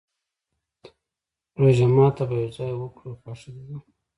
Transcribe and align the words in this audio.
روژه 1.59 1.85
ماته 1.95 2.23
به 2.29 2.35
يو 2.41 2.49
ځای 2.57 2.71
وکرو، 2.75 3.11
خوښه 3.21 3.49
دې 3.55 3.63
ده؟ 3.69 3.77